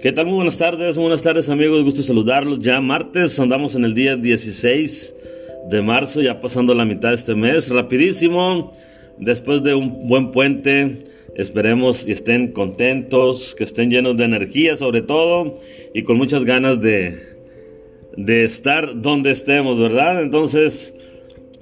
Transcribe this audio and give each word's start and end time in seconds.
¿Qué 0.00 0.12
tal? 0.12 0.26
Muy 0.26 0.34
buenas 0.34 0.58
tardes, 0.58 0.98
buenas 0.98 1.22
tardes 1.22 1.48
amigos, 1.48 1.82
gusto 1.82 2.02
saludarlos. 2.02 2.58
Ya 2.58 2.80
martes, 2.82 3.40
andamos 3.40 3.74
en 3.74 3.84
el 3.84 3.94
día 3.94 4.16
16 4.16 5.16
de 5.70 5.80
marzo, 5.80 6.20
ya 6.20 6.42
pasando 6.42 6.74
la 6.74 6.84
mitad 6.84 7.08
de 7.08 7.14
este 7.14 7.34
mes, 7.34 7.70
rapidísimo, 7.70 8.70
después 9.16 9.62
de 9.62 9.74
un 9.74 10.08
buen 10.08 10.30
puente, 10.30 11.04
esperemos 11.36 12.06
y 12.06 12.12
estén 12.12 12.52
contentos, 12.52 13.54
que 13.54 13.64
estén 13.64 13.90
llenos 13.90 14.18
de 14.18 14.24
energía 14.24 14.76
sobre 14.76 15.00
todo 15.00 15.58
y 15.94 16.02
con 16.02 16.18
muchas 16.18 16.44
ganas 16.44 16.82
de, 16.82 17.18
de 18.18 18.44
estar 18.44 19.00
donde 19.00 19.30
estemos, 19.30 19.80
¿verdad? 19.80 20.22
Entonces, 20.22 20.94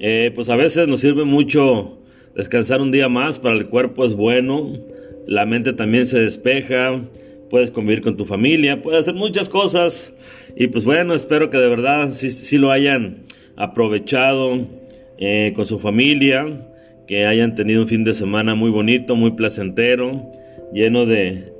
eh, 0.01 0.33
pues 0.35 0.49
a 0.49 0.57
veces 0.57 0.89
nos 0.89 0.99
sirve 0.99 1.23
mucho 1.23 2.02
descansar 2.35 2.81
un 2.81 2.93
día 2.93 3.09
más, 3.09 3.39
para 3.39 3.57
el 3.57 3.67
cuerpo 3.69 4.05
es 4.05 4.15
bueno, 4.15 4.73
la 5.27 5.47
mente 5.47 5.73
también 5.73 6.07
se 6.07 6.21
despeja 6.21 7.01
puedes 7.53 7.71
convivir 7.71 8.01
con 8.01 8.17
tu 8.17 8.25
familia, 8.25 8.81
puedes 8.81 9.01
hacer 9.01 9.13
muchas 9.13 9.51
cosas. 9.51 10.15
Y 10.57 10.69
pues 10.69 10.87
bueno, 10.87 11.13
espero 11.13 11.51
que 11.51 11.59
de 11.59 11.69
verdad 11.69 12.11
sí, 12.15 12.57
lo 12.57 12.71
hayan 12.71 13.25
aprovechado 13.57 14.69
eh, 15.19 15.53
con 15.55 15.67
su 15.67 15.79
familia, 15.79 16.47
que 17.07 17.27
hayan 17.27 17.55
tenido 17.55 17.83
un 17.83 17.89
fin 17.89 18.05
de 18.05 18.15
semana 18.15 18.55
muy 18.55 18.71
bonito, 18.71 19.17
muy 19.17 19.33
placentero, 19.33 20.31
lleno 20.73 21.05
de, 21.05 21.53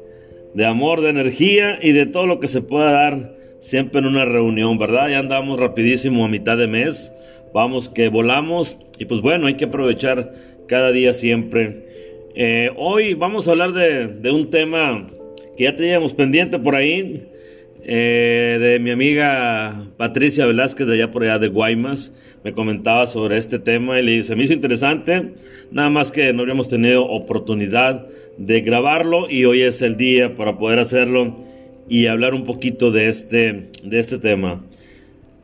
de 0.55 0.65
amor, 0.65 1.03
de 1.03 1.11
energía 1.11 1.79
y 1.83 1.93
de 1.93 2.07
todo 2.07 2.27
lo 2.27 2.41
que 2.41 2.49
se 2.49 2.63
pueda 2.63 2.91
dar 2.91 3.37
siempre 3.61 4.01
en 4.01 4.07
una 4.07 4.25
reunión, 4.25 4.79
¿verdad? 4.79 5.11
Ya 5.11 5.19
andamos 5.19 5.61
rapidísimo 5.61 6.25
a 6.25 6.29
mitad 6.29 6.57
de 6.57 6.69
mes, 6.69 7.13
vamos 7.53 7.91
que 7.91 8.09
volamos 8.09 8.79
y 8.99 9.05
pues 9.05 9.21
bueno, 9.21 9.47
hay 9.47 9.59
que 9.59 9.67
aprovechar 9.67 10.33
cada 10.73 10.91
día 10.91 11.13
siempre. 11.13 12.31
Eh, 12.35 12.71
hoy 12.77 13.13
vamos 13.13 13.47
a 13.47 13.51
hablar 13.51 13.75
de, 13.75 14.31
un 14.31 14.49
tema 14.49 15.07
que 15.55 15.65
ya 15.65 15.77
teníamos 15.77 16.15
pendiente 16.15 16.59
por 16.59 16.75
ahí, 16.75 17.29
eh, 17.85 18.57
de 18.59 18.79
mi 18.79 18.91
amiga 18.91 19.85
Patricia 19.99 20.47
Velázquez 20.47 20.87
de 20.87 20.95
allá 20.95 21.11
por 21.11 21.25
allá 21.25 21.39
de 21.39 21.49
Guaymas, 21.49 22.15
me 22.43 22.55
comentaba 22.55 23.07
sobre 23.07 23.37
este 23.37 23.59
tema 23.59 24.01
y 24.01 24.03
le 24.03 24.25
se 24.25 24.35
me 24.35 24.45
hizo 24.45 24.55
interesante, 24.55 25.35
nada 25.71 25.91
más 25.91 26.11
que 26.11 26.33
no 26.33 26.41
habíamos 26.41 26.71
tenido 26.71 27.05
oportunidad 27.05 28.07
de 28.39 28.63
grabarlo 28.63 29.29
y 29.29 29.45
hoy 29.45 29.61
es 29.61 29.83
el 29.83 29.99
día 29.99 30.37
para 30.37 30.57
poder 30.57 30.79
hacerlo 30.79 31.37
y 31.87 32.07
hablar 32.07 32.33
un 32.33 32.45
poquito 32.45 32.91
de 32.91 33.11
este, 33.11 33.69
de 33.83 34.01
este 34.01 34.17
tema. 34.19 34.65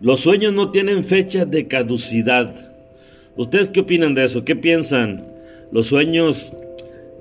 Los 0.00 0.20
sueños 0.20 0.54
no 0.54 0.70
tienen 0.70 1.04
fecha 1.04 1.44
de 1.44 1.68
caducidad. 1.68 2.67
¿Ustedes 3.38 3.70
qué 3.70 3.80
opinan 3.80 4.14
de 4.14 4.24
eso? 4.24 4.44
¿Qué 4.44 4.56
piensan? 4.56 5.24
¿Los 5.70 5.86
sueños 5.86 6.52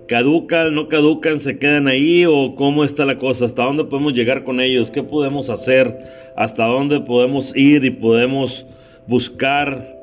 ¿Caducan, 0.08 0.74
no 0.74 0.88
caducan, 0.88 1.40
se 1.40 1.60
quedan 1.60 1.88
ahí 1.88 2.26
o 2.26 2.56
cómo 2.56 2.86
está 2.86 3.06
la 3.06 3.20
cosa? 3.20 3.46
¿Hasta 3.46 3.64
dónde 3.64 3.84
podemos 3.84 4.14
llegar 4.14 4.46
con 4.46 4.62
ellos? 4.62 4.90
¿Qué 4.90 5.04
podemos 5.04 5.50
hacer? 5.50 5.96
¿Hasta 6.36 6.66
dónde 6.66 7.02
podemos 7.02 7.54
ir 7.56 7.84
y 7.84 7.92
podemos 7.92 8.66
buscar 9.06 10.00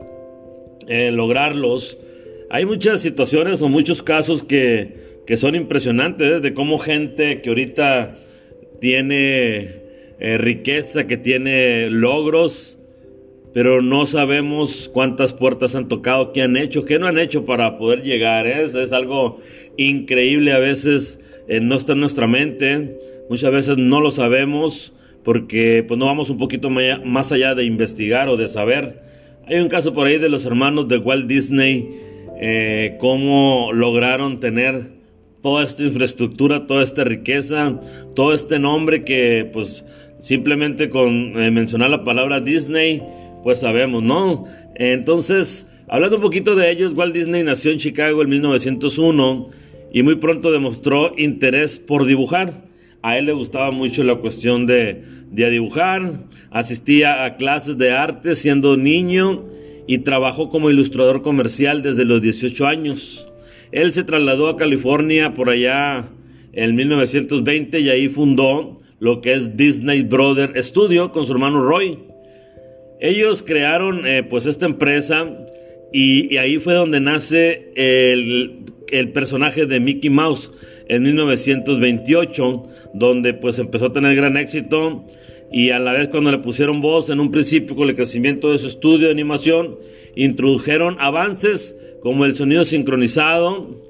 eh, 0.86 1.10
lograrlos? 1.10 1.98
Hay 2.50 2.64
muchas 2.66 3.00
situaciones 3.00 3.62
o 3.62 3.68
muchos 3.68 4.02
casos 4.02 4.44
que, 4.44 5.22
que 5.26 5.38
son 5.38 5.54
impresionantes 5.54 6.32
¿eh? 6.34 6.40
de 6.40 6.54
cómo 6.54 6.78
gente 6.78 7.40
que 7.40 7.48
ahorita 7.48 8.14
tiene 8.78 9.84
eh, 10.20 10.38
riqueza, 10.38 11.06
que 11.06 11.16
tiene 11.16 11.88
logros, 11.88 12.78
pero 13.54 13.82
no 13.82 14.04
sabemos 14.04 14.90
cuántas 14.92 15.32
puertas 15.32 15.76
han 15.76 15.86
tocado, 15.86 16.32
qué 16.32 16.42
han 16.42 16.56
hecho, 16.56 16.84
qué 16.84 16.98
no 16.98 17.06
han 17.06 17.20
hecho 17.20 17.44
para 17.44 17.78
poder 17.78 18.02
llegar. 18.02 18.48
¿eh? 18.48 18.64
Es, 18.64 18.92
algo 18.92 19.38
increíble, 19.76 20.52
a 20.52 20.58
veces 20.58 21.20
eh, 21.46 21.60
no 21.60 21.76
está 21.76 21.92
en 21.92 22.00
nuestra 22.00 22.26
mente, 22.26 22.98
muchas 23.30 23.52
veces 23.52 23.78
no 23.78 24.00
lo 24.00 24.10
sabemos 24.10 24.92
porque 25.22 25.84
pues 25.86 25.98
no 25.98 26.06
vamos 26.06 26.30
un 26.30 26.36
poquito 26.36 26.68
más 26.68 27.30
allá 27.30 27.54
de 27.54 27.64
investigar 27.64 28.28
o 28.28 28.36
de 28.36 28.48
saber. 28.48 29.00
Hay 29.46 29.60
un 29.60 29.68
caso 29.68 29.94
por 29.94 30.08
ahí 30.08 30.18
de 30.18 30.28
los 30.28 30.44
hermanos 30.44 30.88
de 30.88 30.98
Walt 30.98 31.28
Disney, 31.28 31.88
eh, 32.40 32.96
cómo 32.98 33.70
lograron 33.72 34.40
tener 34.40 34.88
toda 35.42 35.62
esta 35.62 35.84
infraestructura, 35.84 36.66
toda 36.66 36.82
esta 36.82 37.04
riqueza, 37.04 37.80
todo 38.16 38.34
este 38.34 38.58
nombre 38.58 39.04
que 39.04 39.48
pues 39.52 39.84
simplemente 40.18 40.90
con 40.90 41.32
mencionar 41.54 41.90
la 41.90 42.02
palabra 42.02 42.40
Disney, 42.40 43.02
pues 43.44 43.60
sabemos, 43.60 44.02
¿no? 44.02 44.46
Entonces, 44.74 45.70
hablando 45.86 46.16
un 46.16 46.22
poquito 46.22 46.56
de 46.56 46.70
ellos, 46.70 46.94
Walt 46.94 47.14
Disney 47.14 47.42
nació 47.42 47.70
en 47.70 47.78
Chicago 47.78 48.22
en 48.22 48.30
1901 48.30 49.50
y 49.92 50.02
muy 50.02 50.16
pronto 50.16 50.50
demostró 50.50 51.12
interés 51.16 51.78
por 51.78 52.06
dibujar. 52.06 52.64
A 53.02 53.18
él 53.18 53.26
le 53.26 53.34
gustaba 53.34 53.70
mucho 53.70 54.02
la 54.02 54.16
cuestión 54.16 54.66
de, 54.66 55.04
de 55.30 55.50
dibujar, 55.50 56.24
asistía 56.50 57.26
a 57.26 57.36
clases 57.36 57.76
de 57.76 57.92
arte 57.92 58.34
siendo 58.34 58.78
niño 58.78 59.44
y 59.86 59.98
trabajó 59.98 60.48
como 60.48 60.70
ilustrador 60.70 61.20
comercial 61.20 61.82
desde 61.82 62.06
los 62.06 62.22
18 62.22 62.66
años. 62.66 63.28
Él 63.72 63.92
se 63.92 64.04
trasladó 64.04 64.48
a 64.48 64.56
California 64.56 65.34
por 65.34 65.50
allá 65.50 66.08
en 66.54 66.74
1920 66.74 67.78
y 67.80 67.90
ahí 67.90 68.08
fundó 68.08 68.78
lo 69.00 69.20
que 69.20 69.34
es 69.34 69.54
Disney 69.54 70.02
Brother 70.02 70.52
Studio 70.64 71.12
con 71.12 71.26
su 71.26 71.32
hermano 71.32 71.62
Roy. 71.62 72.13
Ellos 73.04 73.42
crearon 73.42 74.06
eh, 74.06 74.22
pues 74.22 74.46
esta 74.46 74.64
empresa 74.64 75.30
y, 75.92 76.38
ahí 76.38 76.56
fue 76.56 76.72
donde 76.72 77.00
nace 77.00 77.70
el, 77.76 78.64
personaje 79.12 79.66
de 79.66 79.78
Mickey 79.78 80.08
Mouse 80.08 80.52
en 80.88 81.02
1928, 81.02 82.62
donde 82.94 83.34
pues 83.34 83.58
empezó 83.58 83.86
a 83.86 83.92
tener 83.92 84.16
gran 84.16 84.38
éxito 84.38 85.04
y 85.52 85.68
a 85.68 85.80
la 85.80 85.92
vez 85.92 86.08
cuando 86.08 86.32
le 86.32 86.38
pusieron 86.38 86.80
voz 86.80 87.10
en 87.10 87.20
un 87.20 87.30
principio 87.30 87.76
con 87.76 87.90
el 87.90 87.94
crecimiento 87.94 88.52
de 88.52 88.56
su 88.56 88.68
estudio 88.68 89.08
de 89.08 89.12
animación, 89.12 89.76
introdujeron 90.16 90.96
avances 90.98 91.78
como 92.00 92.24
el 92.24 92.34
sonido 92.34 92.64
sincronizado, 92.64 93.82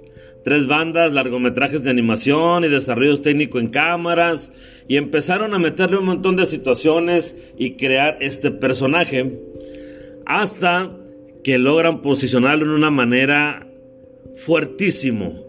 tres 0.43 0.67
bandas, 0.67 1.13
largometrajes 1.13 1.85
de 1.85 1.91
animación 1.91 2.65
y 2.65 2.69
desarrollos 2.69 3.23
técnicos 3.23 3.63
en 3.63 3.69
cámaras 3.69 4.51
y 4.89 4.97
empezaron 4.97 5.55
a 5.55 5.59
meterle 5.59 5.99
un 5.99 6.07
montón 6.07 6.37
de 6.37 6.47
situaciones 6.47 7.39
y 7.57 7.73
crear 7.73 8.19
este 8.21 8.51
personaje 8.51 9.41
hasta 10.27 10.91
que 11.43 11.59
logran 11.59 12.03
posicionarlo 12.03 12.65
en 12.65 12.71
una 12.71 12.91
manera 12.91 13.67
fuertísimo. 14.35 15.45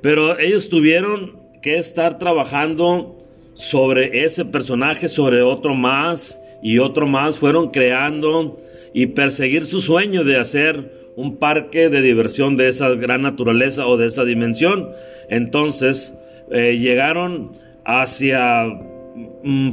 Pero 0.00 0.38
ellos 0.38 0.68
tuvieron 0.68 1.38
que 1.62 1.78
estar 1.78 2.18
trabajando 2.18 3.18
sobre 3.54 4.24
ese 4.24 4.44
personaje, 4.44 5.08
sobre 5.08 5.42
otro 5.42 5.74
más 5.74 6.40
y 6.62 6.78
otro 6.78 7.06
más, 7.06 7.38
fueron 7.38 7.70
creando 7.70 8.58
y 8.94 9.06
perseguir 9.06 9.66
su 9.66 9.80
sueño 9.80 10.24
de 10.24 10.38
hacer 10.38 11.12
un 11.16 11.36
parque 11.36 11.88
de 11.88 12.00
diversión 12.00 12.56
de 12.56 12.68
esa 12.68 12.90
gran 12.90 13.22
naturaleza 13.22 13.86
o 13.86 13.96
de 13.96 14.06
esa 14.06 14.24
dimensión. 14.24 14.90
Entonces 15.28 16.14
eh, 16.52 16.78
llegaron 16.78 17.52
hacia 17.88 18.66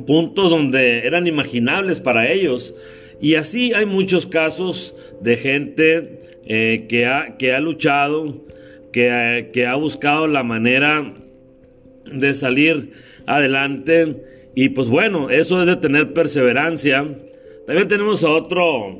puntos 0.08 0.50
donde 0.50 1.06
eran 1.06 1.28
imaginables 1.28 2.00
para 2.00 2.32
ellos. 2.32 2.74
Y 3.20 3.36
así 3.36 3.74
hay 3.74 3.86
muchos 3.86 4.26
casos 4.26 4.96
de 5.22 5.36
gente 5.36 6.20
eh, 6.46 6.86
que, 6.88 7.08
ha, 7.08 7.36
que, 7.38 7.54
ha, 7.54 7.60
luchado, 7.60 8.46
que, 8.94 9.50
que 9.52 9.68
ha 9.68 9.76
buscado 9.76 10.28
la 10.28 10.44
manera 10.44 11.14
de 12.06 12.34
salir 12.34 12.94
adelante. 13.26 14.24
Y 14.56 14.70
pues 14.70 14.88
bueno, 14.88 15.30
eso 15.30 15.60
es 15.60 15.68
de 15.68 15.76
tener 15.76 16.14
perseverancia. 16.14 17.06
También 17.68 17.90
tenemos 17.90 18.24
a 18.24 18.30
otro, 18.30 18.98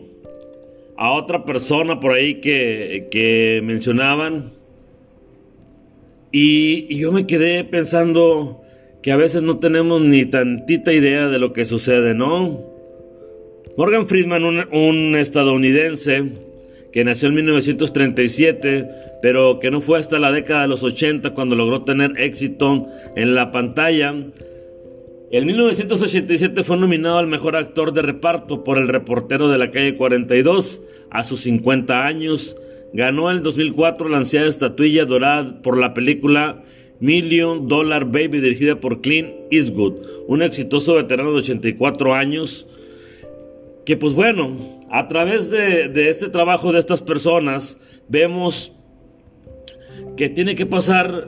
a 0.98 1.14
otra 1.14 1.46
persona 1.46 2.02
por 2.02 2.12
ahí 2.12 2.42
que, 2.42 3.08
que 3.10 3.62
mencionaban. 3.64 4.52
Y, 6.34 6.98
yo 6.98 7.14
me 7.14 7.26
quedé 7.26 7.64
pensando, 7.64 8.65
que 9.06 9.12
a 9.12 9.18
veces 9.18 9.44
no 9.44 9.60
tenemos 9.60 10.02
ni 10.02 10.26
tantita 10.26 10.92
idea 10.92 11.28
de 11.28 11.38
lo 11.38 11.54
que 11.54 11.66
sucede, 11.66 12.16
¿no? 12.16 12.60
Morgan 13.78 14.08
Friedman, 14.08 14.44
un, 14.44 15.16
estadounidense 15.16 16.32
que 16.92 17.04
nació 17.04 17.28
en 17.28 17.36
1937, 17.36 18.88
pero 19.22 19.60
que 19.60 19.70
no 19.70 19.82
fue 19.82 20.00
hasta 20.00 20.18
la 20.18 20.32
década 20.32 20.64
de 20.64 20.70
los 20.70 20.82
80 20.82 21.36
cuando 21.36 21.56
logró 21.56 21.84
tener 21.84 22.14
éxito 22.18 22.88
en 23.16 23.36
la 23.36 23.52
pantalla. 23.52 24.10
En 25.30 25.46
1987 25.46 26.64
fue 26.64 26.78
nominado 26.78 27.20
al 27.20 27.28
mejor 27.28 27.58
actor 27.58 27.94
de 27.94 28.02
reparto 28.02 28.64
por 28.64 28.80
El 28.80 28.88
reportero 28.88 29.50
de 29.50 29.60
la 29.60 29.70
calle 29.70 29.96
42 29.98 30.82
a 31.12 31.24
sus 31.24 31.42
50 31.42 32.08
años. 32.08 32.58
Ganó 32.92 33.30
en 33.30 33.44
2004 33.44 34.10
la 34.10 34.18
ansiada 34.18 34.48
estatuilla 34.48 35.06
dorada 35.06 35.62
por 35.62 35.78
la 35.78 35.94
película 35.94 36.65
Million 37.00 37.68
Dollar 37.68 38.06
Baby, 38.06 38.40
dirigida 38.40 38.80
por 38.80 39.02
Clint 39.02 39.30
Eastwood, 39.52 39.94
un 40.28 40.42
exitoso 40.42 40.96
veterano 40.96 41.32
de 41.32 41.40
84 41.40 42.14
años, 42.14 42.68
que 43.86 43.98
pues 43.98 44.14
bueno, 44.14 44.56
a 44.90 45.08
través 45.08 45.50
de, 45.50 46.10
este 46.10 46.30
trabajo 46.30 46.72
de 46.72 46.80
estas 46.80 47.02
personas, 47.02 47.78
vemos 48.08 48.72
que 50.16 50.30
tiene 50.30 50.56
que 50.56 50.66
pasar, 50.66 51.28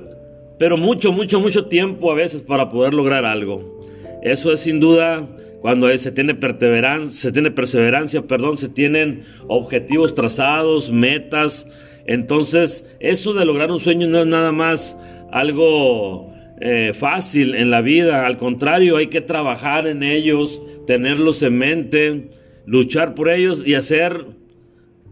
pero 0.58 0.78
mucho, 0.78 1.12
mucho, 1.12 1.40
mucho 1.40 1.66
tiempo 1.66 2.12
a 2.12 2.16
veces 2.16 2.42
para 2.42 2.70
poder 2.70 2.94
lograr 2.94 3.26
algo. 3.26 3.82
Eso 4.24 4.52
es 4.52 4.62
sin 4.62 4.80
duda 4.80 5.28
cuando 5.62 5.96
se 5.98 6.12
tiene 6.12 6.36
perseverancia, 6.36 7.10
se 7.10 7.32
tiene 7.32 7.52
perseverancia, 7.52 8.22
perdón, 8.22 8.58
se 8.58 8.70
tienen 8.70 9.24
objetivos 9.48 10.16
trazados, 10.16 10.92
metas. 10.92 11.68
Entonces, 12.06 12.96
eso 13.00 13.34
de 13.34 13.46
lograr 13.46 13.72
un 13.72 13.80
sueño 13.80 14.08
no 14.08 14.20
es 14.20 14.28
nada 14.28 14.52
más 14.52 14.98
algo 15.32 16.34
eh, 16.60 16.94
fácil 16.94 17.56
en 17.56 17.70
la 17.70 17.82
vida. 17.82 18.26
Al 18.26 18.38
contrario, 18.38 18.98
hay 18.98 19.08
que 19.08 19.22
trabajar 19.22 19.88
en 19.88 20.04
ellos, 20.04 20.62
tenerlos 20.86 21.44
en 21.44 21.58
mente, 21.58 22.30
luchar 22.66 23.16
por 23.16 23.30
ellos 23.30 23.64
y 23.66 23.76
hacer 23.76 24.26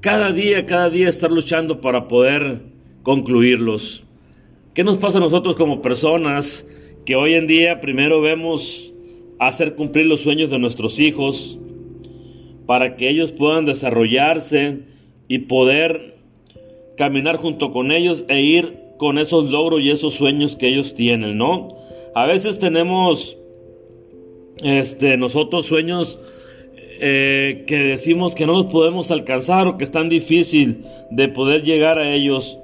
cada 0.01 0.31
día, 0.31 0.65
cada 0.65 0.89
día 0.89 1.09
estar 1.09 1.31
luchando 1.31 1.81
para 1.81 2.07
poder 2.07 2.61
concluirlos. 3.03 4.03
¿Qué 4.73 4.83
nos 4.83 4.97
pasa 4.97 5.19
a 5.19 5.21
nosotros 5.21 5.55
como 5.55 5.81
personas 5.81 6.67
que 7.05 7.15
hoy 7.15 7.35
en 7.35 7.47
día 7.47 7.79
primero 7.79 8.21
vemos 8.21 8.93
hacer 9.39 9.75
cumplir 9.75 10.05
los 10.07 10.21
sueños 10.21 10.49
de 10.49 10.59
nuestros 10.59 10.99
hijos 10.99 11.59
para 12.65 12.95
que 12.95 13.09
ellos 13.09 13.31
puedan 13.31 13.65
desarrollarse 13.65 14.79
y 15.27 15.39
poder 15.39 16.15
caminar 16.97 17.37
junto 17.37 17.71
con 17.71 17.91
ellos 17.91 18.25
e 18.27 18.41
ir 18.41 18.84
con 18.97 19.17
esos 19.17 19.49
logros 19.49 19.81
y 19.81 19.91
esos 19.91 20.13
sueños 20.13 20.55
que 20.55 20.67
ellos 20.67 20.95
tienen, 20.95 21.37
¿no? 21.37 21.67
A 22.13 22.25
veces 22.25 22.59
tenemos 22.59 23.37
este, 24.63 25.17
nosotros 25.17 25.65
sueños 25.65 26.19
eh, 27.01 27.65
que 27.67 27.77
decimos 27.77 28.35
que 28.35 28.45
no 28.45 28.53
los 28.53 28.67
podemos 28.67 29.11
alcanzar 29.11 29.67
o 29.67 29.77
que 29.77 29.83
es 29.83 29.91
tan 29.91 30.07
difícil 30.07 30.85
de 31.11 31.27
poder 31.27 31.63
llegar 31.63 31.99
a 31.99 32.13
ellos. 32.13 32.57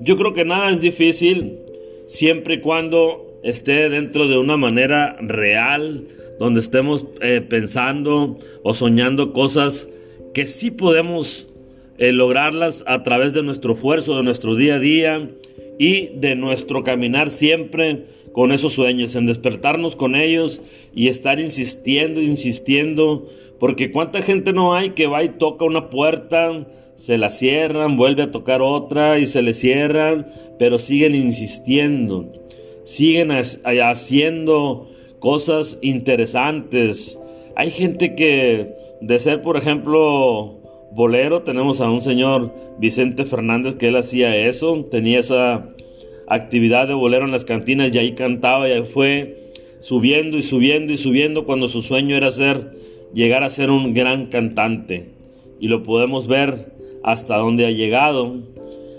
Yo 0.00 0.16
creo 0.16 0.32
que 0.32 0.44
nada 0.44 0.70
es 0.70 0.80
difícil 0.80 1.58
siempre 2.06 2.54
y 2.54 2.60
cuando 2.60 3.38
esté 3.42 3.90
dentro 3.90 4.28
de 4.28 4.38
una 4.38 4.56
manera 4.56 5.16
real, 5.20 6.04
donde 6.38 6.60
estemos 6.60 7.06
eh, 7.20 7.42
pensando 7.46 8.38
o 8.62 8.74
soñando 8.74 9.32
cosas 9.32 9.88
que 10.32 10.46
sí 10.46 10.70
podemos 10.70 11.52
eh, 11.98 12.12
lograrlas 12.12 12.84
a 12.86 13.02
través 13.02 13.34
de 13.34 13.42
nuestro 13.42 13.74
esfuerzo, 13.74 14.16
de 14.16 14.22
nuestro 14.22 14.54
día 14.54 14.76
a 14.76 14.78
día 14.78 15.30
y 15.78 16.08
de 16.18 16.34
nuestro 16.36 16.82
caminar 16.82 17.30
siempre 17.30 18.04
con 18.32 18.52
esos 18.52 18.74
sueños, 18.74 19.14
en 19.14 19.26
despertarnos 19.26 19.96
con 19.96 20.14
ellos 20.14 20.62
y 20.94 21.08
estar 21.08 21.40
insistiendo, 21.40 22.20
insistiendo, 22.20 23.26
porque 23.58 23.90
cuánta 23.90 24.20
gente 24.22 24.52
no 24.52 24.74
hay 24.74 24.90
que 24.90 25.06
va 25.06 25.24
y 25.24 25.30
toca 25.30 25.64
una 25.64 25.88
puerta, 25.88 26.66
se 26.96 27.18
la 27.18 27.30
cierran, 27.30 27.96
vuelve 27.96 28.22
a 28.24 28.30
tocar 28.30 28.62
otra 28.62 29.18
y 29.18 29.26
se 29.26 29.42
le 29.42 29.54
cierran, 29.54 30.26
pero 30.58 30.78
siguen 30.78 31.14
insistiendo 31.14 32.30
siguen 32.86 33.32
haciendo 33.32 34.88
cosas 35.18 35.78
interesantes. 35.82 37.18
Hay 37.56 37.72
gente 37.72 38.14
que 38.14 38.72
de 39.00 39.18
ser, 39.18 39.42
por 39.42 39.56
ejemplo, 39.56 40.55
bolero, 40.96 41.42
tenemos 41.42 41.82
a 41.82 41.90
un 41.90 42.00
señor 42.00 42.54
Vicente 42.78 43.26
Fernández 43.26 43.74
que 43.74 43.88
él 43.88 43.96
hacía 43.96 44.34
eso, 44.34 44.82
tenía 44.90 45.18
esa 45.18 45.68
actividad 46.26 46.88
de 46.88 46.94
bolero 46.94 47.26
en 47.26 47.32
las 47.32 47.44
cantinas 47.44 47.94
y 47.94 47.98
ahí 47.98 48.14
cantaba 48.14 48.66
y 48.66 48.82
fue 48.86 49.52
subiendo 49.80 50.38
y 50.38 50.42
subiendo 50.42 50.94
y 50.94 50.96
subiendo 50.96 51.44
cuando 51.44 51.68
su 51.68 51.82
sueño 51.82 52.16
era 52.16 52.30
ser 52.30 52.72
llegar 53.12 53.44
a 53.44 53.50
ser 53.50 53.70
un 53.70 53.92
gran 53.92 54.26
cantante 54.26 55.10
y 55.60 55.68
lo 55.68 55.82
podemos 55.82 56.28
ver 56.28 56.72
hasta 57.04 57.36
donde 57.36 57.66
ha 57.66 57.70
llegado. 57.70 58.34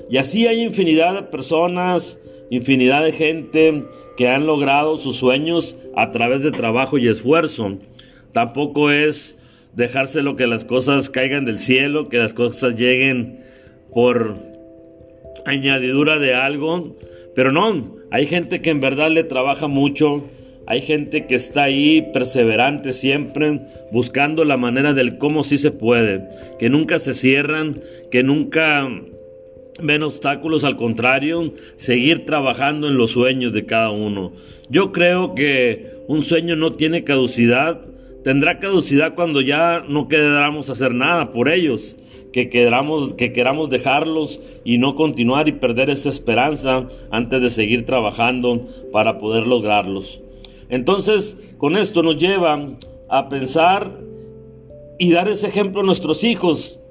Y 0.07 0.17
así 0.17 0.45
hay 0.45 0.61
infinidad 0.61 1.15
de 1.15 1.23
personas 1.23 2.19
infinidad 2.49 3.03
de 3.03 3.11
gente 3.11 3.83
que 4.15 4.29
han 4.29 4.45
logrado 4.45 4.97
sus 4.97 5.17
sueños 5.17 5.75
a 5.95 6.11
través 6.11 6.43
de 6.43 6.51
trabajo 6.51 6.99
y 6.99 7.07
esfuerzo. 7.07 7.77
Tampoco 8.31 8.91
es 8.91 9.37
dejarse 9.73 10.21
lo 10.23 10.35
que 10.35 10.47
las 10.47 10.65
cosas 10.65 11.09
caigan 11.09 11.45
del 11.45 11.59
cielo, 11.59 12.09
que 12.09 12.17
las 12.17 12.33
cosas 12.33 12.75
lleguen 12.75 13.43
por 13.93 14.35
añadidura 15.45 16.19
de 16.19 16.33
algo. 16.35 16.95
Pero 17.35 17.51
no, 17.51 17.95
hay 18.11 18.25
gente 18.25 18.61
que 18.61 18.69
en 18.69 18.79
verdad 18.79 19.09
le 19.11 19.23
trabaja 19.23 19.67
mucho. 19.67 20.23
Hay 20.69 20.81
gente 20.81 21.27
que 21.27 21.35
está 21.35 21.63
ahí 21.63 22.09
perseverante 22.11 22.91
siempre, 22.91 23.59
buscando 23.91 24.43
la 24.43 24.57
manera 24.57 24.93
del 24.93 25.17
cómo 25.17 25.43
sí 25.43 25.57
se 25.57 25.71
puede, 25.71 26.27
que 26.59 26.69
nunca 26.69 26.99
se 26.99 27.13
cierran, 27.13 27.79
que 28.11 28.21
nunca 28.21 28.89
ven 29.81 30.03
obstáculos, 30.03 30.65
al 30.65 30.75
contrario, 30.75 31.53
seguir 31.77 32.25
trabajando 32.25 32.89
en 32.89 32.97
los 32.97 33.11
sueños 33.11 33.53
de 33.53 33.65
cada 33.65 33.91
uno. 33.91 34.33
Yo 34.69 34.91
creo 34.91 35.35
que 35.35 35.87
un 36.07 36.21
sueño 36.21 36.55
no 36.55 36.73
tiene 36.73 37.03
caducidad, 37.03 37.81
tendrá 38.27 38.59
caducidad 38.59 39.15
cuando 39.15 39.39
ya 39.39 39.85
no 39.87 40.09
queramos 40.09 40.69
hacer 40.69 40.93
nada 40.93 41.31
por 41.31 41.47
ellos, 41.47 41.95
que 42.33 42.49
queramos, 42.49 43.13
que 43.13 43.31
queramos 43.31 43.69
dejarlos 43.69 44.41
y 44.65 44.79
no 44.79 44.95
continuar 44.95 45.47
y 45.47 45.53
perder 45.53 45.89
esa 45.89 46.09
esperanza 46.09 46.89
antes 47.09 47.41
de 47.41 47.49
seguir 47.49 47.85
trabajando 47.85 48.67
para 48.91 49.17
poder 49.17 49.47
lograrlos. 49.47 50.21
Entonces, 50.67 51.37
con 51.57 51.77
esto 51.77 52.03
nos 52.03 52.17
lleva 52.17 52.77
a 53.07 53.29
pensar 53.29 53.97
y 54.99 55.09
dar 55.13 55.29
ese 55.29 55.47
ejemplo 55.47 55.79
a 55.79 55.85
nuestros 55.85 56.25
hijos 56.25 56.81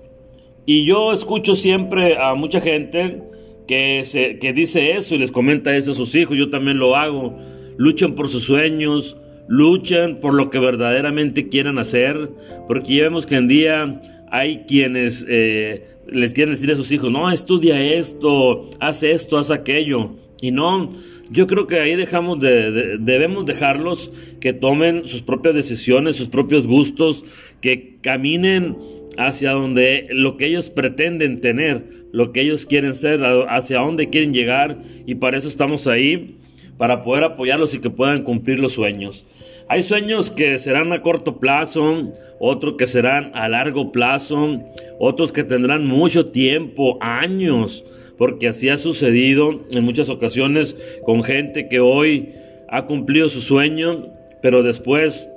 y 0.65 0.87
yo 0.87 1.12
escucho 1.12 1.55
siempre 1.55 2.17
a 2.17 2.35
mucha 2.35 2.62
gente 2.62 3.25
que, 3.69 4.06
se, 4.06 4.39
que 4.39 4.55
dice 4.55 4.93
eso 4.93 5.15
y 5.15 5.19
les 5.19 5.32
comenta 5.32 5.77
eso 5.77 5.93
a 5.93 5.97
sus 5.97 6.15
hijos, 6.15 6.35
yo 6.39 6.49
también 6.49 6.79
lo 6.79 6.97
hago. 6.97 7.37
Luchen 7.77 8.15
por 8.15 8.31
sus 8.31 8.44
sueños, 8.44 9.19
luchen 9.48 10.20
por 10.20 10.34
lo 10.34 10.50
que 10.50 10.58
verdaderamente 10.58 11.48
quieran 11.48 11.78
hacer, 11.78 12.31
porque 12.66 12.96
ya 12.96 13.04
vemos 13.04 13.26
que 13.26 13.37
en 13.37 13.48
día 13.48 14.00
hay 14.31 14.64
quienes 14.66 15.26
eh, 15.28 15.87
les 16.08 16.32
quieren 16.32 16.54
decir 16.54 16.70
a 16.70 16.76
sus 16.76 16.90
hijos, 16.93 17.10
no, 17.10 17.31
estudia 17.31 17.81
esto, 17.81 18.70
haz 18.81 19.02
esto, 19.02 19.38
haz 19.38 19.50
aquello. 19.50 20.16
Y 20.40 20.50
no, 20.50 20.93
yo 21.31 21.46
creo 21.46 21.66
que 21.66 21.81
ahí 21.81 21.96
dejamos 21.96 22.40
de, 22.40 22.98
debemos 22.98 23.46
dejarlos 23.46 24.12
que 24.40 24.52
tomen 24.52 25.08
sus 25.08 25.22
propias 25.22 25.54
decisiones, 25.54 26.16
sus 26.16 26.28
propios 26.28 26.66
gustos, 26.66 27.25
que 27.60 27.96
caminen 28.00 28.76
hacia 29.19 29.52
donde 29.52 30.08
lo 30.10 30.37
que 30.37 30.46
ellos 30.46 30.70
pretenden 30.70 31.40
tener, 31.40 32.06
lo 32.12 32.32
que 32.32 32.43
ellos 32.43 32.66
quieren 32.66 32.94
ser, 32.94 33.22
hacia 33.48 33.78
dónde 33.78 34.10
quieren 34.10 34.34
llegar 34.34 34.82
y 35.06 35.16
para 35.16 35.38
eso 35.38 35.48
estamos 35.48 35.86
ahí, 35.86 36.36
para 36.79 37.03
poder 37.03 37.25
apoyarlos 37.25 37.75
y 37.75 37.81
que 37.81 37.91
puedan 37.91 38.23
cumplir 38.23 38.59
los 38.59 38.73
sueños. 38.73 39.27
Hay 39.69 39.83
sueños 39.83 40.31
que 40.31 40.59
serán 40.59 40.93
a 40.93 41.03
corto 41.03 41.39
plazo, 41.39 42.13
otros 42.39 42.75
que 42.79 42.87
serán 42.87 43.33
a 43.35 43.49
largo 43.49 43.91
plazo, 43.91 44.61
otros 44.99 45.33
que 45.33 45.43
tendrán 45.43 45.87
mucho 45.87 46.27
tiempo, 46.27 46.99
años, 47.01 47.85
porque 48.17 48.49
así 48.49 48.69
ha 48.69 48.79
sucedido 48.79 49.65
en 49.73 49.85
muchas 49.85 50.09
ocasiones 50.09 50.77
con 51.05 51.25
gente 51.25 51.69
que 51.69 51.81
hoy 51.81 52.33
ha 52.69 52.87
cumplido 52.87 53.29
su 53.29 53.41
sueño, 53.41 54.13
pero 54.41 54.63
después 54.63 55.31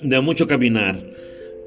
de 0.00 0.20
mucho 0.20 0.46
caminar 0.46 0.96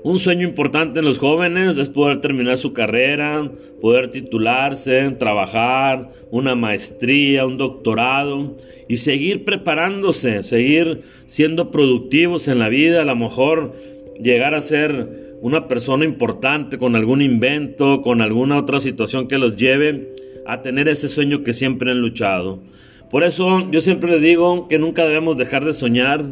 un 0.03 0.19
sueño 0.19 0.47
importante 0.47 0.99
en 0.99 1.05
los 1.05 1.19
jóvenes 1.19 1.77
es 1.77 1.89
poder 1.89 2.21
terminar 2.21 2.57
su 2.57 2.73
carrera, 2.73 3.51
poder 3.81 4.11
titularse, 4.11 5.09
trabajar, 5.11 6.11
una 6.31 6.55
maestría, 6.55 7.45
un 7.45 7.57
doctorado 7.57 8.55
y 8.87 8.97
seguir 8.97 9.43
preparándose, 9.43 10.43
seguir 10.43 11.01
siendo 11.25 11.71
productivos 11.71 12.47
en 12.47 12.59
la 12.59 12.69
vida, 12.69 13.01
a 13.01 13.05
lo 13.05 13.15
mejor 13.15 13.73
llegar 14.21 14.55
a 14.55 14.61
ser 14.61 15.37
una 15.41 15.67
persona 15.67 16.05
importante 16.05 16.77
con 16.77 16.95
algún 16.95 17.21
invento, 17.21 18.01
con 18.01 18.21
alguna 18.21 18.57
otra 18.57 18.79
situación 18.79 19.27
que 19.27 19.37
los 19.37 19.55
lleve 19.55 20.13
a 20.45 20.61
tener 20.61 20.87
ese 20.87 21.09
sueño 21.09 21.43
que 21.43 21.53
siempre 21.53 21.91
han 21.91 22.01
luchado. 22.01 22.61
Por 23.09 23.23
eso 23.23 23.69
yo 23.71 23.81
siempre 23.81 24.11
les 24.11 24.21
digo 24.21 24.67
que 24.67 24.79
nunca 24.79 25.05
debemos 25.05 25.37
dejar 25.37 25.65
de 25.65 25.73
soñar, 25.73 26.25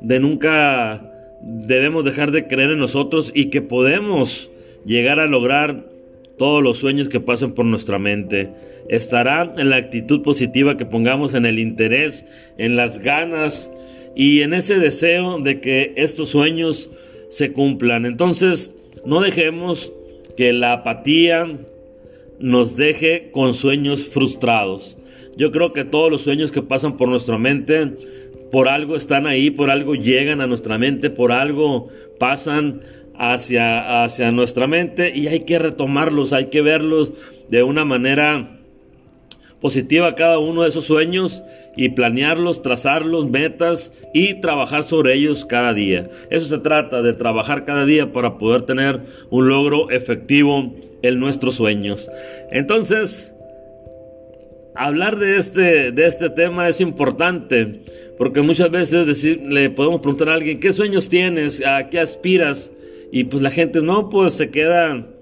de 0.00 0.20
nunca 0.20 1.13
debemos 1.46 2.04
dejar 2.04 2.30
de 2.30 2.46
creer 2.46 2.70
en 2.70 2.78
nosotros 2.78 3.30
y 3.34 3.46
que 3.46 3.60
podemos 3.60 4.50
llegar 4.86 5.20
a 5.20 5.26
lograr 5.26 5.84
todos 6.38 6.62
los 6.62 6.78
sueños 6.78 7.08
que 7.08 7.20
pasen 7.20 7.52
por 7.52 7.66
nuestra 7.66 7.98
mente. 7.98 8.50
Estará 8.88 9.54
en 9.56 9.70
la 9.70 9.76
actitud 9.76 10.22
positiva 10.22 10.76
que 10.76 10.86
pongamos 10.86 11.34
en 11.34 11.46
el 11.46 11.58
interés, 11.58 12.26
en 12.58 12.76
las 12.76 12.98
ganas 12.98 13.70
y 14.16 14.40
en 14.40 14.54
ese 14.54 14.78
deseo 14.78 15.38
de 15.40 15.60
que 15.60 15.92
estos 15.96 16.30
sueños 16.30 16.90
se 17.28 17.52
cumplan. 17.52 18.06
Entonces, 18.06 18.74
no 19.04 19.20
dejemos 19.20 19.92
que 20.36 20.52
la 20.52 20.72
apatía 20.72 21.58
nos 22.38 22.76
deje 22.76 23.30
con 23.32 23.54
sueños 23.54 24.08
frustrados. 24.08 24.98
Yo 25.36 25.50
creo 25.52 25.72
que 25.72 25.84
todos 25.84 26.10
los 26.10 26.22
sueños 26.22 26.52
que 26.52 26.62
pasan 26.62 26.96
por 26.96 27.08
nuestra 27.08 27.38
mente 27.38 27.92
por 28.54 28.68
algo 28.68 28.94
están 28.94 29.26
ahí, 29.26 29.50
por 29.50 29.68
algo 29.68 29.96
llegan 29.96 30.40
a 30.40 30.46
nuestra 30.46 30.78
mente, 30.78 31.10
por 31.10 31.32
algo 31.32 31.88
pasan 32.20 32.82
hacia, 33.18 34.04
hacia 34.04 34.30
nuestra 34.30 34.68
mente 34.68 35.10
y 35.12 35.26
hay 35.26 35.40
que 35.40 35.58
retomarlos, 35.58 36.32
hay 36.32 36.50
que 36.50 36.62
verlos 36.62 37.14
de 37.48 37.64
una 37.64 37.84
manera 37.84 38.54
positiva 39.60 40.14
cada 40.14 40.38
uno 40.38 40.62
de 40.62 40.68
esos 40.68 40.84
sueños 40.84 41.42
y 41.76 41.88
planearlos, 41.88 42.62
trazarlos, 42.62 43.28
metas 43.28 43.92
y 44.14 44.34
trabajar 44.34 44.84
sobre 44.84 45.14
ellos 45.14 45.44
cada 45.44 45.74
día. 45.74 46.08
Eso 46.30 46.46
se 46.46 46.58
trata 46.58 47.02
de 47.02 47.12
trabajar 47.12 47.64
cada 47.64 47.84
día 47.84 48.12
para 48.12 48.38
poder 48.38 48.62
tener 48.62 49.00
un 49.30 49.48
logro 49.48 49.90
efectivo 49.90 50.76
en 51.02 51.18
nuestros 51.18 51.56
sueños. 51.56 52.08
Entonces, 52.52 53.34
hablar 54.74 55.18
de 55.18 55.36
este, 55.36 55.92
de 55.92 56.06
este 56.06 56.30
tema 56.30 56.68
es 56.68 56.80
importante 56.80 57.82
porque 58.18 58.42
muchas 58.42 58.70
veces 58.70 59.24
le 59.24 59.70
podemos 59.70 60.00
preguntar 60.00 60.28
a 60.28 60.34
alguien, 60.34 60.60
¿qué 60.60 60.72
sueños 60.72 61.08
tienes? 61.08 61.64
¿A 61.66 61.88
qué 61.90 62.00
aspiras? 62.00 62.72
Y 63.10 63.24
pues 63.24 63.42
la 63.42 63.50
gente 63.50 63.82
no, 63.82 64.08
pues 64.08 64.34
se 64.34 64.50
queda 64.50 65.14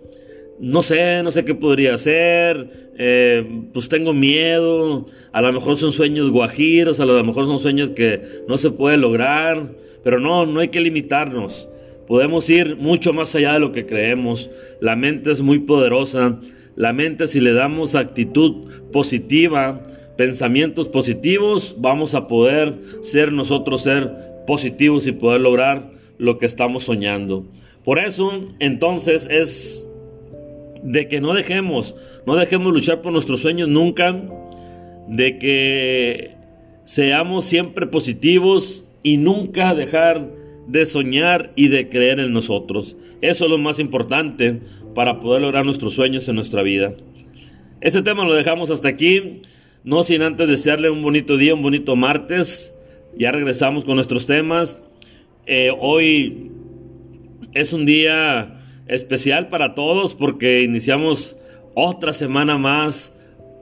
no 0.62 0.80
sé, 0.82 1.25
no 1.25 1.32
sé 1.32 1.44
qué 1.44 1.56
podría 1.56 1.99
ser, 1.99 2.92
eh, 2.97 3.44
pues 3.73 3.88
tengo 3.88 4.12
miedo, 4.12 5.06
a 5.32 5.42
lo 5.42 5.52
mejor 5.52 5.76
son 5.76 5.92
sueños 5.92 6.30
guajiros, 6.30 7.00
a 7.00 7.04
lo 7.04 7.23
mejor 7.25 7.47
son 7.47 7.59
sueños 7.59 7.90
que 7.90 8.23
no 8.47 8.56
se 8.56 8.71
puede 8.71 8.97
lograr, 8.97 9.73
pero 10.04 10.21
no, 10.21 10.47
no 10.47 10.61
hay 10.61 10.68
que 10.68 10.80
limitarnos. 10.80 11.68
Podemos 12.06 12.49
ir 12.49 12.76
mucho 12.76 13.12
más 13.12 13.35
allá 13.35 13.54
de 13.54 13.59
lo 13.59 13.73
que 13.73 13.87
creemos. 13.87 14.50
La 14.80 14.94
mente 14.94 15.32
es 15.32 15.40
muy 15.40 15.59
poderosa. 15.61 16.38
La 16.76 16.92
mente 16.92 17.26
si 17.26 17.40
le 17.40 17.52
damos 17.52 17.94
actitud 17.94 18.66
positiva, 18.92 19.82
pensamientos 20.16 20.88
positivos, 20.88 21.76
vamos 21.78 22.14
a 22.14 22.26
poder 22.26 22.74
ser 23.02 23.32
nosotros 23.32 23.82
ser 23.82 24.10
positivos 24.46 25.06
y 25.06 25.12
poder 25.12 25.40
lograr 25.40 25.90
lo 26.18 26.38
que 26.38 26.46
estamos 26.46 26.84
soñando. 26.84 27.44
Por 27.84 27.98
eso, 27.98 28.44
entonces 28.60 29.26
es 29.30 29.90
de 30.82 31.08
que 31.08 31.20
no 31.20 31.34
dejemos, 31.34 31.94
no 32.26 32.36
dejemos 32.36 32.72
luchar 32.72 33.02
por 33.02 33.12
nuestros 33.12 33.40
sueños 33.40 33.68
nunca, 33.68 34.22
de 35.08 35.38
que 35.38 36.36
seamos 36.84 37.44
siempre 37.44 37.86
positivos 37.86 38.84
y 39.02 39.16
nunca 39.16 39.74
dejar 39.74 40.30
de 40.66 40.86
soñar 40.86 41.52
y 41.56 41.68
de 41.68 41.88
creer 41.88 42.20
en 42.20 42.32
nosotros. 42.32 42.96
Eso 43.20 43.44
es 43.44 43.50
lo 43.50 43.58
más 43.58 43.78
importante 43.78 44.60
para 44.94 45.20
poder 45.20 45.42
lograr 45.42 45.64
nuestros 45.64 45.94
sueños 45.94 46.28
en 46.28 46.34
nuestra 46.34 46.62
vida. 46.62 46.94
Este 47.80 48.02
tema 48.02 48.25
lo 48.25 48.34
dejamos 48.34 48.70
hasta 48.70 48.88
aquí, 48.88 49.40
no 49.84 50.04
sin 50.04 50.22
antes 50.22 50.46
desearle 50.49 50.90
un 50.90 51.02
bonito 51.02 51.37
día, 51.37 51.54
un 51.54 51.62
bonito 51.62 51.96
martes. 51.96 52.75
Ya 53.16 53.32
regresamos 53.32 53.84
con 53.84 53.96
nuestros 53.96 54.26
temas. 54.26 54.80
Eh, 55.46 55.70
hoy 55.78 56.50
es 57.52 57.72
un 57.72 57.84
día 57.84 58.61
especial 58.87 59.49
para 59.49 59.75
todos 59.75 60.14
porque 60.14 60.62
iniciamos 60.62 61.37
otra 61.75 62.12
semana 62.12 62.58
más, 62.58 63.14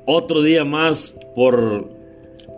otro 0.06 0.42
día 0.42 0.64
más 0.64 1.14
por, 1.34 1.90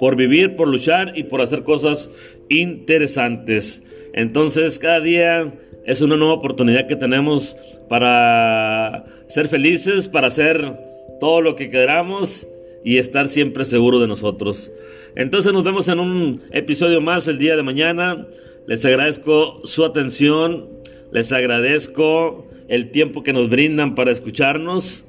por 0.00 0.17
vivir, 0.17 0.57
por 0.57 0.69
luchar 0.69 1.12
y 1.14 1.25
por 1.25 1.41
hacer 1.41 1.62
cosas 1.62 2.11
interesantes. 2.49 3.85
Entonces 4.14 4.79
cada 4.79 5.00
día 5.00 5.52
es 5.85 6.01
una 6.01 6.17
nueva 6.17 6.35
oportunidad 6.35 6.87
que 6.87 6.97
tenemos 6.97 7.57
para 7.89 9.05
ser 9.27 9.49
felices, 9.49 10.09
para 10.09 10.29
hacer 10.29 10.79
todo 11.21 11.41
lo 11.41 11.57
que 11.57 11.71
queramos 11.71 12.49
y 12.85 12.99
estar 12.99 13.29
siempre 13.29 13.65
seguro 13.65 14.01
de 14.01 14.09
nosotros. 14.09 14.73
Entonces 15.15 15.53
nos 15.53 15.65
vemos 15.65 15.89
en 15.89 16.01
un 16.01 16.43
episodio 16.53 17.01
más 17.01 17.29
el 17.29 17.39
día 17.39 17.57
de 17.57 17.62
mañana. 17.62 18.27
Les 18.67 18.85
agradezco 18.85 19.61
su 19.65 19.85
atención, 19.85 20.69
les 21.11 21.33
agradezco 21.33 22.47
el 22.69 22.91
tiempo 22.91 23.23
que 23.23 23.33
nos 23.33 23.51
brindan 23.51 23.95
para 23.95 24.11
escucharnos. 24.11 25.05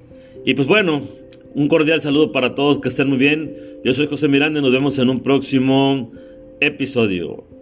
Y 0.46 0.56
pues 0.56 0.68
bueno, 0.68 1.02
un 1.56 1.68
cordial 1.68 2.02
saludo 2.02 2.32
para 2.32 2.56
todos, 2.56 2.80
que 2.80 2.90
estén 2.90 3.10
muy 3.10 3.18
bien. 3.18 3.56
Yo 3.84 3.94
soy 3.94 4.08
José 4.08 4.28
Miranda 4.28 4.60
y 4.60 4.64
nos 4.64 4.72
vemos 4.72 4.98
en 5.00 5.10
un 5.10 5.22
próximo 5.22 6.12
episodio. 6.60 7.53